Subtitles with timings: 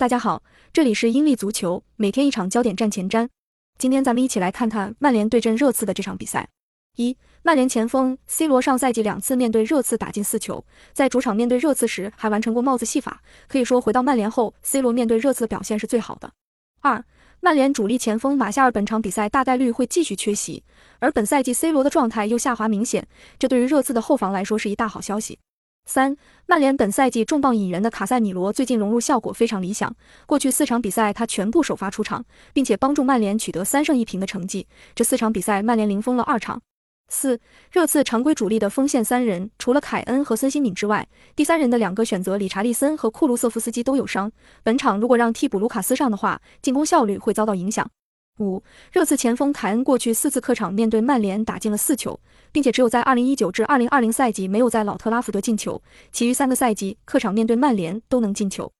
[0.00, 0.42] 大家好，
[0.72, 3.28] 这里是英利足球，每天一场焦点战前瞻。
[3.76, 6.48] 今天咱们一起来看看曼联对阵热刺的这场比赛。
[6.96, 16.32] 一、曼联前锋 C 罗上赛季两次面对热刺打进四球，在主场面对热刺时还完成过帽子戏法，可以说回到曼联后，C 罗面对热刺的表现是最好的。
[16.80, 17.04] 二、
[17.40, 20.64] 曼联主力前锋马夏尔本场比赛大概率会继续缺席，
[21.00, 23.06] 而本赛季 C 罗的状态又下滑明显，
[23.38, 25.38] 这对于热刺的后防来说是一大好消息。
[25.90, 26.16] 三、
[26.46, 29.92] 曼联本赛季重磅引援的卡塞米罗最近融入效果非常理想，
[30.24, 34.68] 过去四场比赛他全部首发出场，并且帮助曼联取得三胜一平的成绩。
[34.94, 36.62] 这四场比赛曼联零封了二场。
[37.08, 37.40] 四、
[37.72, 44.30] 热刺常规主力的锋线三人，除了凯恩和孙兴敏之外，第三人的两个选择理查利森和库卢瑟夫斯基都有伤，
[44.62, 47.90] 本场如果让替补卢卡斯上的话，进攻效率会遭到影响。
[48.40, 52.18] 五、热刺前锋凯恩过去四次客场面对曼联打进了四球，
[52.50, 58.72] 并且只有在二零一九至二零二零赛季没有在老特拉福德进球，其余三个赛季客场面对曼联都能进球。